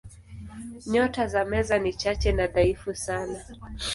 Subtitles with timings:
[0.91, 3.43] Nyota za Meza ni chache na dhaifu sana.